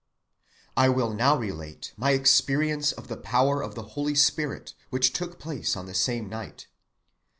"I 0.75 0.89
will 0.89 1.13
now 1.13 1.37
relate 1.37 1.93
my 1.95 2.09
experience 2.13 2.91
of 2.91 3.07
the 3.07 3.17
power 3.17 3.61
of 3.61 3.75
the 3.75 3.83
Holy 3.93 4.15
Spirit 4.15 4.73
which 4.89 5.13
took 5.13 5.37
place 5.37 5.75
on 5.77 5.85
the 5.85 5.93
same 5.93 6.27
night. 6.27 6.65